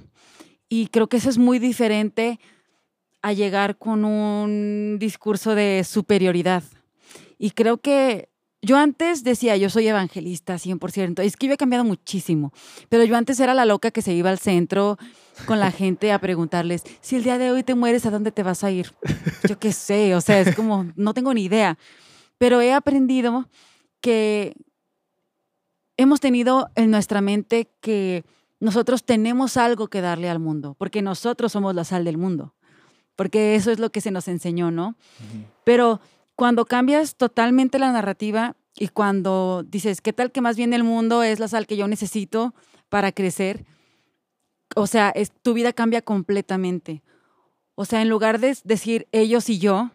[0.69, 2.39] Y creo que eso es muy diferente
[3.23, 6.62] a llegar con un discurso de superioridad.
[7.39, 8.30] Y creo que
[8.65, 12.51] yo antes decía, yo soy evangelista 100%, es que yo he cambiado muchísimo,
[12.89, 14.97] pero yo antes era la loca que se iba al centro
[15.45, 18.41] con la gente a preguntarles, si el día de hoy te mueres, ¿a dónde te
[18.41, 18.91] vas a ir?
[19.47, 21.78] Yo qué sé, o sea, es como, no tengo ni idea,
[22.39, 23.47] pero he aprendido
[24.01, 24.56] que
[25.97, 28.25] hemos tenido en nuestra mente que
[28.60, 32.56] nosotros tenemos algo que darle al mundo, porque nosotros somos la sal del mundo,
[33.15, 34.95] porque eso es lo que se nos enseñó, ¿no?
[35.63, 36.01] Pero
[36.36, 41.24] cuando cambias totalmente la narrativa y cuando dices, ¿qué tal que más bien el mundo
[41.24, 42.54] es la sal que yo necesito
[42.89, 43.65] para crecer?
[44.76, 47.02] O sea, tu vida cambia completamente.
[47.76, 49.91] O sea, en lugar de decir ellos y yo,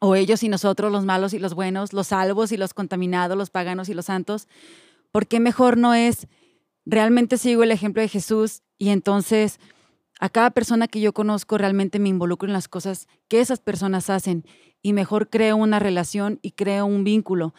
[0.00, 3.50] o ellos y nosotros, los malos y los buenos, los salvos y los contaminados, los
[3.50, 4.46] paganos y los santos,
[5.10, 6.28] ¿por qué mejor no es
[6.86, 9.58] realmente sigo el ejemplo de Jesús y entonces
[10.20, 14.08] a cada persona que yo conozco realmente me involucro en las cosas que esas personas
[14.10, 14.44] hacen
[14.82, 17.54] y mejor creo una relación y creo un vínculo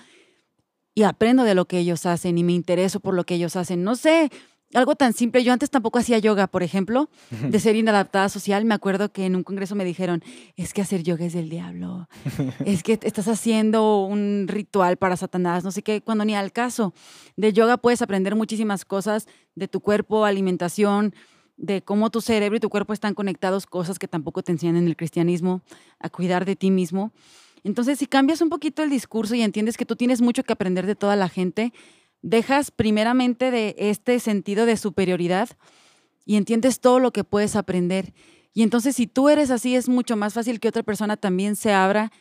[0.99, 3.83] y aprendo de lo que ellos hacen y me intereso por lo que ellos hacen.
[3.83, 4.29] No sé,
[4.73, 5.43] algo tan simple.
[5.43, 7.09] Yo antes tampoco hacía yoga, por ejemplo,
[7.49, 8.65] de ser inadaptada social.
[8.65, 10.23] Me acuerdo que en un congreso me dijeron,
[10.57, 12.09] es que hacer yoga es del diablo.
[12.65, 16.93] es que estás haciendo un ritual para Satanás, no sé qué, cuando ni al caso.
[17.37, 21.13] De yoga puedes aprender muchísimas cosas de tu cuerpo, alimentación,
[21.59, 24.87] de cómo tu cerebro y tu cuerpo están conectados, cosas que tampoco te enseñan en
[24.87, 25.61] el cristianismo,
[25.99, 27.11] a cuidar de ti mismo.
[27.63, 30.85] Entonces, si cambias un poquito el discurso y entiendes que tú tienes mucho que aprender
[30.85, 31.73] de toda la gente,
[32.21, 35.49] dejas primeramente de este sentido de superioridad
[36.25, 38.13] y entiendes todo lo que puedes aprender.
[38.53, 41.73] Y entonces, si tú eres así, es mucho más fácil que otra persona también se
[41.73, 42.11] abra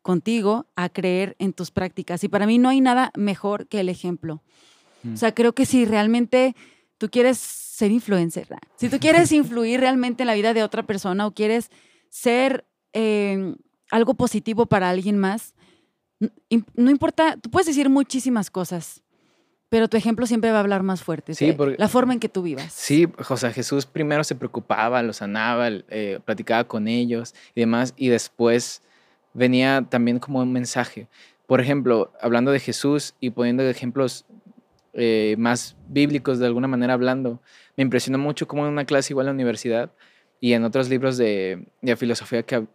[0.00, 2.24] contigo a creer en tus prácticas.
[2.24, 4.42] Y para mí no hay nada mejor que el ejemplo.
[5.12, 6.56] O sea, creo que si realmente
[6.98, 11.26] tú quieres ser influencer, si tú quieres influir realmente en la vida de otra persona
[11.26, 11.70] o quieres
[12.10, 13.56] ser em,
[13.90, 15.54] algo positivo para alguien más,
[16.74, 19.02] no importa, tú puedes decir muchísimas cosas,
[19.68, 21.34] pero tu ejemplo siempre va a hablar más fuerte.
[21.34, 22.72] Sí, la forma en que tú vivas.
[22.72, 28.08] Sí, José Jesús primero se preocupaba, los sanaba, eh, platicaba con ellos y demás, y
[28.08, 28.82] después
[29.34, 31.06] venía también como un mensaje.
[31.46, 34.24] Por ejemplo, hablando de Jesús y poniendo ejemplos
[34.94, 37.40] eh, más bíblicos de alguna manera hablando.
[37.76, 39.92] Me impresionó mucho cómo en una clase igual en la universidad
[40.40, 42.66] y en otros libros de, filosofía que,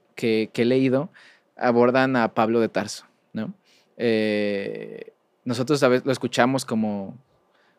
[0.53, 1.09] he leído
[1.55, 3.53] abordan a Pablo de Tarso, ¿no?
[3.97, 5.13] Eh,
[5.45, 7.17] nosotros a veces lo escuchamos como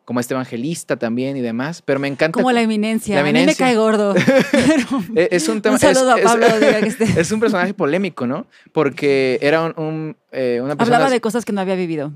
[0.05, 2.39] como este evangelista también y demás, pero me encanta.
[2.39, 3.19] Como la eminencia.
[3.19, 4.13] A mí me cae gordo.
[5.15, 6.45] E-, es un, tema, saludo a Pablo.
[7.17, 8.45] Es un personaje polémico, ¿no?
[8.71, 10.97] Porque era un, eh, una persona...
[10.97, 12.13] Hablaba de cosas que no había vivido.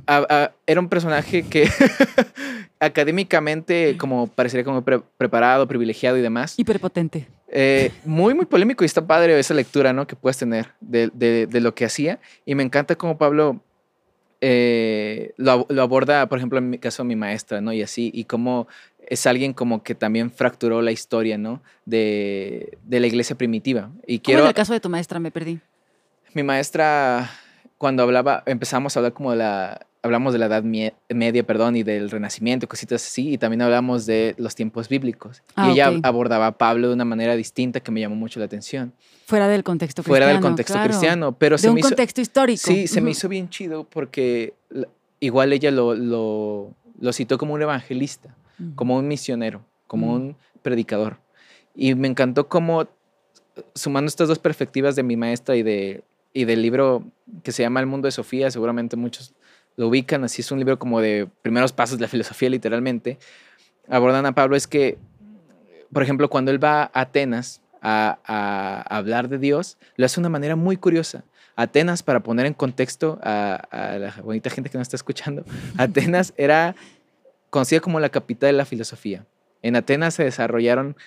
[0.68, 1.68] era un personaje que
[2.80, 6.54] académicamente como parecería como preparado, privilegiado y demás.
[6.58, 7.28] Hiperpotente.
[7.52, 10.06] Eh, muy, muy polémico y está padre esa lectura, ¿no?
[10.06, 12.20] Que puedes tener de, de, de lo que hacía.
[12.46, 13.62] Y me encanta cómo Pablo
[14.42, 17.74] eh, lo, aborda, por ejemplo, en mi caso, mi maestra, ¿no?
[17.74, 18.68] Y así, y cómo
[19.00, 21.62] es alguien como que también fracturó la historia, ¿no?
[21.86, 23.92] De, de la iglesia primitiva.
[24.06, 25.20] Y quiero, ¿Cómo en el caso de tu maestra?
[25.20, 25.60] Me perdí.
[26.34, 27.30] Mi maestra,
[27.78, 31.84] cuando hablaba, empezamos a hablar como de la, hablamos de la Edad Media, perdón, y
[31.84, 35.42] del Renacimiento, cositas así, y también hablamos de los tiempos bíblicos.
[35.50, 38.46] y ah, ella abordaba a Pablo de una manera distinta que me llamó mucho la
[38.46, 38.94] atención.
[39.26, 40.26] Fuera del contexto cristiano.
[40.26, 42.62] Fuera del contexto cristiano, pero de un contexto histórico.
[42.64, 44.54] Sí, se me hizo bien chido porque
[45.20, 48.36] igual ella lo, lo, lo citó como un evangelista,
[48.76, 51.18] como un misionero, como un predicador.
[51.76, 52.88] Y me encantó cómo,
[53.76, 57.04] sumando estas dos perspectivas de mi maestra y, de, y del libro
[57.44, 59.34] que se llama El mundo de Sofía, seguramente muchos
[59.80, 63.18] lo ubican, así es un libro como de primeros pasos de la filosofía literalmente,
[63.88, 64.98] abordan a Pablo es que,
[65.94, 70.30] por ejemplo, cuando él va a Atenas a, hablar de Dios, lo hace de una
[70.30, 71.24] manera muy curiosa.
[71.56, 75.46] Atenas, para poner en contexto a, la bonita gente que nos está escuchando,
[75.78, 76.76] Atenas era
[77.50, 79.26] conocida como la capital de la filosofía.
[79.62, 80.98] En Atenas se desarrollaron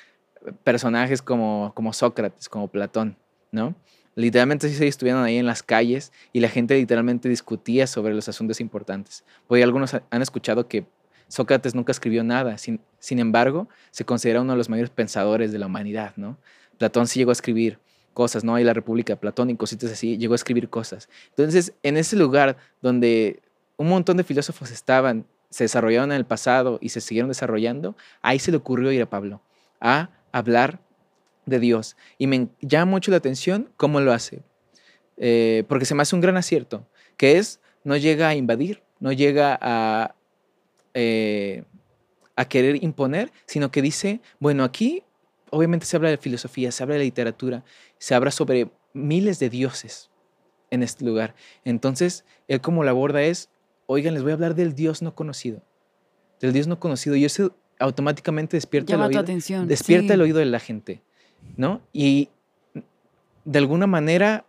[0.65, 3.19] personajes como, como Sócrates, como Platón,
[3.51, 3.75] ¿no?
[4.15, 8.61] Literalmente sí estuvieron ahí en las calles y la gente literalmente discutía sobre los asuntos
[8.61, 9.25] importantes.
[9.47, 10.87] Porque algunos han escuchado que
[11.29, 15.59] Sócrates nunca escribió nada, sin, sin embargo, se considera uno de los mayores pensadores de
[15.59, 16.37] la humanidad, ¿no?
[16.77, 17.79] Platón sí llegó a escribir
[18.13, 18.55] cosas, ¿no?
[18.55, 21.09] Hay la República Platón y cositas así, llegó a escribir cosas.
[21.31, 23.41] Entonces, en ese lugar donde
[23.79, 28.39] un montón de filósofos estaban, se desarrollaron en el pasado y se siguieron desarrollando, ahí
[28.39, 29.41] se le ocurrió ir a Pablo
[29.81, 30.81] a hablar
[31.47, 31.97] de Dios.
[32.19, 34.43] Y me llama mucho la atención cómo lo hace,
[35.17, 39.13] eh, porque se me hace un gran acierto, que es, no llega a invadir, no
[39.13, 40.15] llega a,
[40.95, 41.65] eh,
[42.37, 45.05] a querer imponer, sino que dice, bueno, aquí
[45.51, 47.65] obviamente se habla de filosofía, se habla de literatura,
[47.99, 50.11] se habla sobre miles de dioses
[50.71, 51.35] en este lugar.
[51.65, 53.51] Entonces, él como la aborda es,
[53.87, 55.63] oigan, les voy a hablar del Dios no conocido,
[56.41, 57.17] del Dios no conocido.
[57.17, 59.23] Y eso automáticamente despierta, el oído,
[59.67, 61.03] despierta el oído de la gente.
[61.57, 61.81] ¿No?
[61.93, 62.29] Y
[63.45, 64.45] de alguna manera,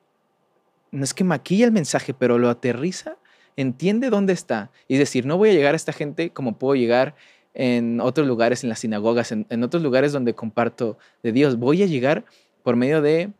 [0.91, 3.17] no es que maquilla el mensaje, pero lo aterriza,
[3.55, 4.71] entiende dónde está.
[4.87, 7.15] Y decir, no voy a llegar a esta gente como puedo llegar
[7.53, 11.57] en otros lugares, en las sinagogas, en, otros lugares donde comparto de Dios.
[11.57, 12.25] Voy a llegar
[12.63, 13.31] por medio de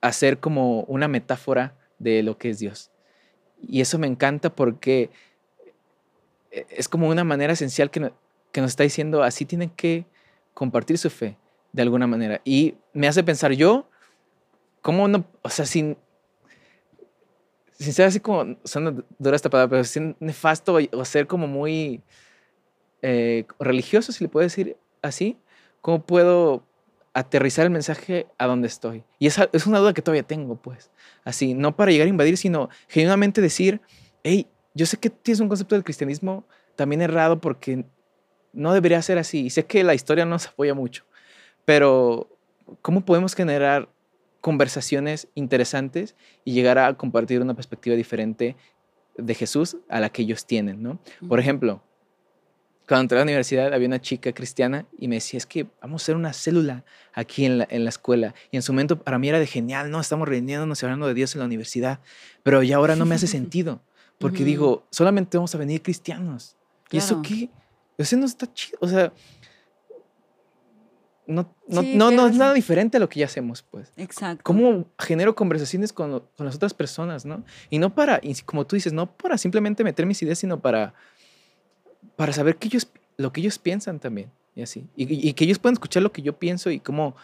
[0.00, 2.90] hacer como una metáfora de lo que es Dios.
[3.60, 5.10] Y eso me encanta porque
[6.52, 8.12] e, es como una manera esencial que,
[8.52, 10.06] que nos está diciendo, así tienen que
[10.54, 11.36] compartir su fe
[11.72, 12.40] de alguna manera.
[12.44, 13.88] Y me hace pensar yo,
[14.82, 15.24] ¿cómo no?
[15.42, 15.96] O sea, sin,
[17.78, 22.02] sin ser así como, son dura esta palabra, pero sin nefasto o, ser como muy
[23.02, 25.38] eh, religioso, si le puedo decir así,
[25.80, 26.64] ¿cómo puedo
[27.14, 29.04] aterrizar el mensaje a donde estoy?
[29.18, 30.90] Y esa es una duda que todavía tengo, pues.
[31.24, 33.80] Así, no para llegar a invadir, sino genuinamente decir,
[34.22, 37.84] hey, yo sé que tienes un concepto del cristianismo también errado porque
[38.52, 39.46] no debería ser así.
[39.46, 41.04] Y sé que la historia no se apoya mucho.
[41.68, 42.30] Pero,
[42.80, 43.90] ¿cómo podemos generar
[44.40, 48.56] conversaciones interesantes y llegar a compartir una perspectiva diferente
[49.18, 50.98] de Jesús a la que ellos tienen, ¿no?
[51.28, 51.82] Por ejemplo,
[52.88, 56.00] cuando entré a la universidad había una chica cristiana y me decía, es que vamos
[56.00, 58.34] a hacer una célula aquí en la, en la escuela.
[58.50, 60.00] Y en su momento para mí era de genial, ¿no?
[60.00, 62.00] Estamos reuniéndonos y hablando de Dios en la universidad.
[62.44, 63.82] Pero ya ahora no me hace sentido,
[64.16, 66.56] porque digo, solamente vamos a venir cristianos.
[66.90, 67.50] ¿Y eso qué?
[67.98, 68.78] Eso no está chido.
[68.80, 69.12] O sea,
[71.28, 73.92] no, no, no, es nada diferente a lo que ya hacemos, pues.
[73.98, 74.42] Exacto.
[74.42, 77.44] ¿Cómo genero conversaciones con, con, las otras personas, no?
[77.68, 80.94] Y no para, como tú dices, no para simplemente meter mis ideas, sino para,
[82.16, 82.88] para saber que ellos,
[83.18, 84.86] lo que ellos piensan también, y así.
[84.96, 87.14] Y, y, que ellos puedan escuchar lo que yo pienso y cómo,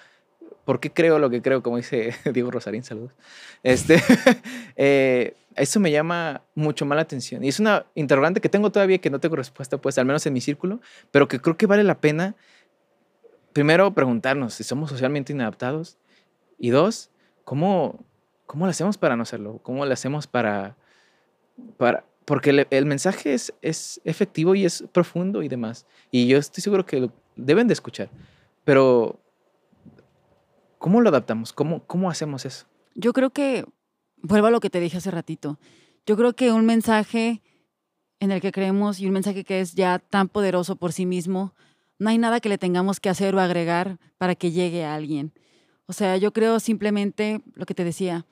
[0.67, 3.12] por qué creo lo que creo, como dice Diego Rosarín, saludos.
[3.62, 4.03] Este,
[4.77, 7.43] eh, eso me llama mucho más la atención.
[7.43, 10.35] Y es una interrogante que tengo todavía que no tengo respuesta, pues, al menos en
[10.35, 12.35] mi círculo, pero que creo que vale la pena
[13.55, 15.97] primero preguntarnos si somos socialmente inadaptados
[16.59, 17.09] y dos,
[17.45, 18.05] ¿cómo,
[18.45, 19.61] cómo lo hacemos para no serlo?
[19.62, 20.77] ¿Cómo lo hacemos para...
[21.79, 25.87] para porque el, mensaje es, es efectivo y es profundo y demás.
[26.11, 28.09] Y yo estoy seguro que lo deben de escuchar.
[28.64, 29.21] Pero,
[30.79, 31.53] ¿cómo lo adaptamos?
[31.53, 32.64] ¿Cómo, ¿Cómo hacemos eso?
[32.95, 33.67] Yo creo que,
[34.23, 35.59] vuelvo a lo que te dije hace ratito,
[36.07, 37.43] yo creo que un mensaje
[38.21, 41.55] en el que creemos y un mensaje que es ya tan poderoso por sí mismo,
[41.98, 45.33] no hay nada que le tengamos que hacer o agregar para que llegue a alguien.
[45.87, 48.26] O sea, yo creo simplemente lo que te decía.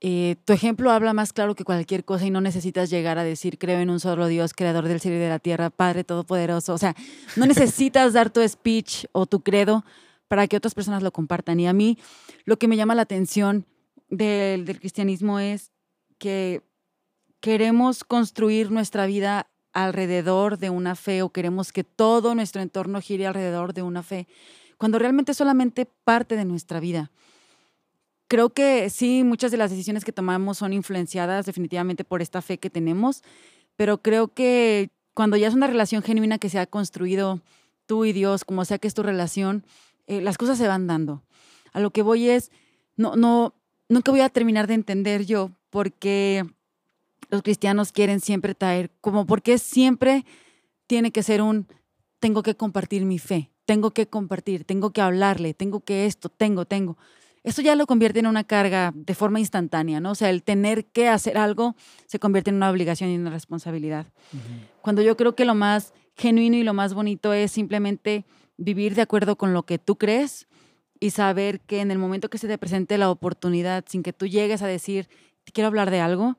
[0.00, 3.58] Eh, tu ejemplo habla más claro que cualquier cosa y no necesitas llegar a decir
[3.58, 6.74] creo en un solo Dios, creador del cielo y de la tierra, Padre Todopoderoso.
[6.74, 6.94] O sea,
[7.36, 9.84] no necesitas dar tu speech o tu credo
[10.28, 11.60] para que otras personas lo compartan.
[11.60, 11.98] Y a mí
[12.44, 13.64] lo que me llama la atención
[14.10, 15.72] del, del cristianismo es
[16.18, 16.62] que
[17.40, 23.26] queremos construir nuestra vida alrededor de una fe o queremos que todo nuestro entorno gire
[23.26, 24.26] alrededor de una fe,
[24.78, 27.10] cuando realmente es solamente parte de nuestra vida.
[28.26, 32.56] Creo que sí, muchas de las decisiones que tomamos son influenciadas definitivamente por esta fe
[32.56, 33.22] que tenemos,
[33.76, 37.42] pero creo que cuando ya es una relación genuina que se ha construido
[37.84, 39.66] tú y Dios, como sea que es tu relación,
[40.06, 41.22] eh, las cosas se van dando.
[41.74, 42.50] A lo que voy es,
[42.96, 43.54] no, no,
[43.90, 46.46] nunca voy a terminar de entender yo, porque
[47.30, 50.24] los cristianos quieren siempre traer, como porque siempre
[50.86, 51.66] tiene que ser un,
[52.20, 56.64] tengo que compartir mi fe, tengo que compartir, tengo que hablarle, tengo que esto, tengo,
[56.64, 56.96] tengo.
[57.42, 60.10] Eso ya lo convierte en una carga de forma instantánea, ¿no?
[60.10, 64.06] O sea, el tener que hacer algo se convierte en una obligación y una responsabilidad.
[64.80, 68.24] Cuando yo creo que lo más genuino y lo más bonito es simplemente
[68.56, 70.48] vivir de acuerdo con lo que tú crees
[70.98, 74.26] y saber que en el momento que se te presente la oportunidad, sin que tú
[74.26, 75.08] llegues a decir,
[75.44, 76.38] te quiero hablar de algo,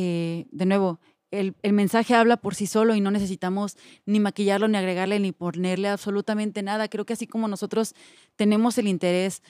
[0.00, 1.00] eh, de nuevo,
[1.32, 3.76] el, mensaje habla por sí solo y no necesitamos
[4.06, 6.86] ni maquillarlo, ni agregarle, ni ponerle absolutamente nada.
[6.86, 7.96] Creo que así como nosotros
[8.36, 9.42] tenemos el interés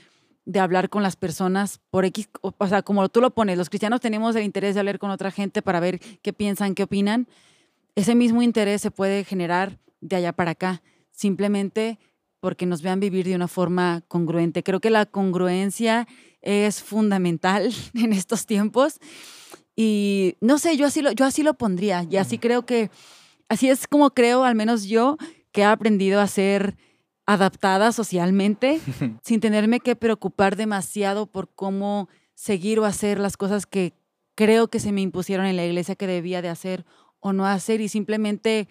[0.46, 4.00] de hablar con las personas por X, o sea, como tú lo pones, los cristianos
[4.00, 7.28] tenemos el interés de hablar con otra gente para ver qué piensan, qué opinan.
[7.94, 11.98] Ese mismo interés se puede generar de allá para acá, simplemente
[12.40, 14.62] porque nos vean vivir de una forma congruente.
[14.62, 16.08] Creo que la congruencia
[16.40, 18.98] es fundamental en estos tiempos
[19.80, 22.90] y no sé, yo así lo, yo así lo pondría y así creo que,
[23.48, 25.16] así es como creo, al menos yo,
[25.52, 26.76] que he aprendido a ser
[27.26, 28.80] adaptada socialmente
[29.22, 33.92] sin tenerme que preocupar demasiado por cómo seguir o hacer las cosas que
[34.34, 36.84] creo que se me impusieron en la iglesia que debía de hacer
[37.20, 38.66] o no hacer y simplemente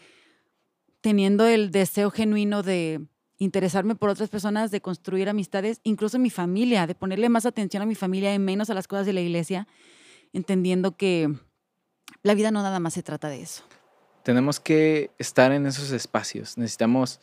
[0.99, 2.99] teniendo el deseo genuino de
[3.37, 7.85] interesarme por otras personas, de construir amistades, incluso mi familia, de ponerle más atención a
[7.85, 9.69] mi familia y menos a las cosas de la iglesia
[10.33, 11.33] entendiendo que
[12.23, 13.63] la vida no nada más se trata de eso.
[14.23, 16.57] Tenemos que estar en esos espacios.
[16.57, 17.19] Necesitamos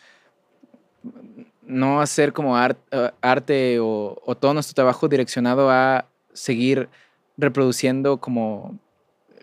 [1.63, 2.75] no hacer como eh,
[3.21, 6.89] arte o, todo nuestro trabajo direccionado a seguir
[7.37, 8.79] reproduciendo como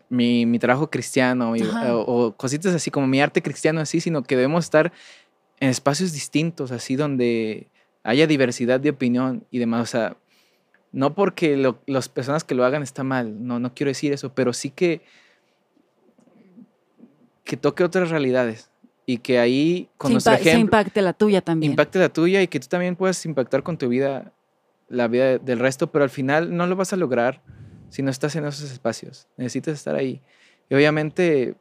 [0.09, 4.65] mi, trabajo cristiano o, o, cositas así como mi arte cristiano así, sino que debemos
[4.65, 4.91] estar
[5.59, 7.69] en espacios distintos, así donde
[8.03, 9.83] haya diversidad de opinión y demás.
[9.83, 10.17] O sea,
[10.91, 14.53] no porque las personas que lo hagan está mal, no, no quiero decir eso, pero
[14.53, 15.01] sí que,
[17.43, 18.69] que toque otras realidades
[19.05, 20.59] y que ahí con nuestro ejemplo...
[20.59, 21.71] impacte la tuya también.
[21.71, 24.33] Impacte la tuya y que tú también puedas impactar con tu vida,
[24.89, 27.41] la vida del resto, pero al final no lo vas a lograr
[27.89, 29.27] si no estás en esos espacios.
[29.37, 30.21] Necesitas estar ahí.
[30.69, 31.55] Y obviamente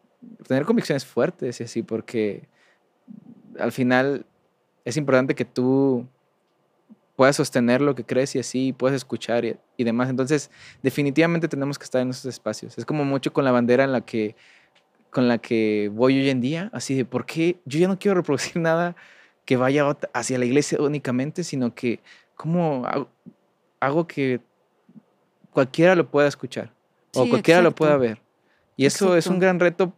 [0.46, 2.48] tener convicciones fuertes y así, porque
[3.58, 4.26] al final
[4.84, 6.06] es importante que tú
[7.20, 10.08] puedas sostener lo que crees y así, puedes escuchar y, demás.
[10.08, 10.50] Entonces,
[10.82, 12.78] definitivamente tenemos que estar en esos espacios.
[12.78, 14.36] Es como mucho con la bandera en la que,
[15.10, 18.14] con la que voy hoy en día, así de, ¿por qué yo ya no quiero
[18.14, 18.96] reproducir nada
[19.44, 22.00] que vaya hacia la iglesia únicamente, sino que,
[22.36, 22.86] ¿cómo
[23.80, 24.40] hago, que
[25.50, 26.72] cualquiera lo pueda escuchar
[27.14, 28.22] o cualquiera lo pueda ver?
[28.78, 29.92] Y eso es un gran reto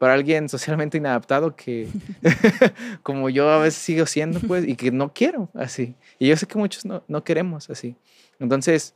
[0.00, 1.86] para alguien socialmente inadaptado que,
[3.02, 5.94] como yo a veces sigo siendo, pues, y que no quiero así.
[6.18, 7.96] Y yo sé que muchos no, no queremos así.
[8.38, 8.94] Entonces,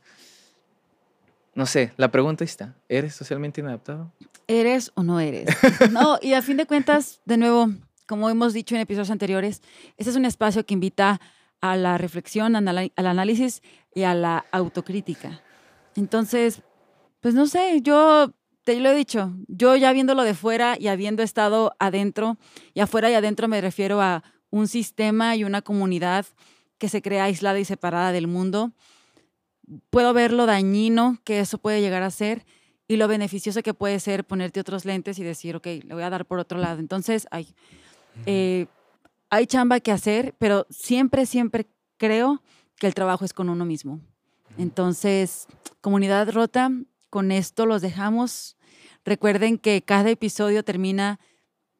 [1.53, 4.11] no sé, la pregunta está, ¿eres socialmente inadaptado?
[4.47, 5.45] ¿Eres o no eres?
[5.91, 7.69] No, y a fin de cuentas, de nuevo,
[8.07, 9.61] como hemos dicho en episodios anteriores,
[9.97, 11.21] este es un espacio que invita
[11.61, 13.61] a la reflexión, al análisis
[13.93, 15.43] y a la autocrítica.
[15.95, 16.63] Entonces,
[17.21, 18.33] pues no sé, yo
[18.65, 22.37] te lo he dicho, yo ya viéndolo de fuera y habiendo estado adentro,
[22.73, 26.25] y afuera y adentro me refiero a un sistema y una comunidad
[26.79, 28.71] que se crea aislada y separada del mundo,
[29.91, 32.43] puedo ver lo dañino que eso puede llegar a ser
[32.87, 36.09] y lo beneficioso que puede ser ponerte otros lentes y decir, ok, le voy a
[36.09, 36.79] dar por otro lado.
[36.79, 37.53] Entonces, hay,
[38.25, 38.65] eh,
[39.29, 42.41] hay chamba que hacer, pero siempre, siempre creo
[42.77, 43.99] que el trabajo es con uno mismo.
[44.57, 45.47] Entonces,
[45.81, 46.71] comunidad rota,
[47.15, 48.57] con esto los dejamos.
[49.05, 51.21] Recuerden que cada episodio termina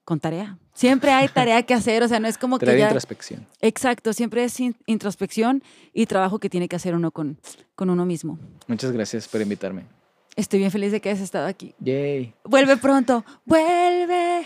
[0.05, 0.59] con tarea.
[0.73, 2.85] Siempre hay tarea que hacer, o sea, no es como que ya...
[2.85, 3.45] introspección.
[3.59, 5.61] Exacto, siempre es introspección
[5.91, 7.37] y trabajo que tiene que hacer uno con,
[7.75, 8.39] con uno mismo.
[8.67, 9.83] Muchas gracias por invitarme.
[10.35, 11.73] Estoy bien feliz de que hayas estado aquí.
[11.79, 12.33] Yay.
[12.43, 13.23] Vuelve pronto.
[13.45, 14.45] Vuelve.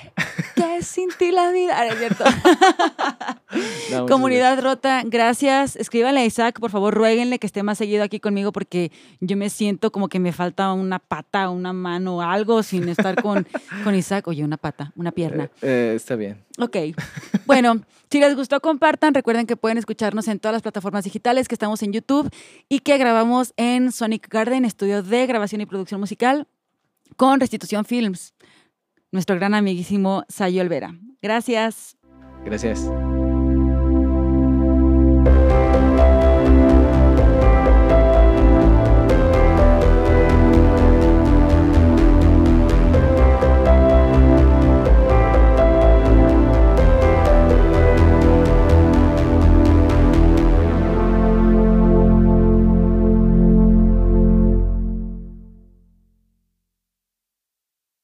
[0.56, 1.84] Que sin ti la vida.
[1.88, 2.26] es cierto.
[4.08, 5.76] Comunidad rota, gracias.
[5.76, 9.50] Escríbanle a Isaac, por favor, ruéguenle que esté más seguido aquí conmigo porque yo me
[9.50, 13.48] siento como que me falta una pata, una mano, algo sin estar con,
[13.84, 14.28] con Isaac.
[14.28, 15.46] Oye, una pata, una pierna.
[15.46, 16.38] Eh, eh, está bien.
[16.60, 16.78] Ok.
[17.46, 17.82] Bueno,
[18.12, 19.14] si les gustó, compartan.
[19.14, 22.30] Recuerden que pueden escucharnos en todas las plataformas digitales, que estamos en YouTube
[22.68, 26.48] y que grabamos en Sonic Garden, estudio de grabación y producción musical,
[27.16, 28.34] con Restitución Films.
[29.12, 30.96] Nuestro gran amiguísimo Sayo Olvera.
[31.22, 31.98] Gracias.
[32.46, 32.90] Gracias.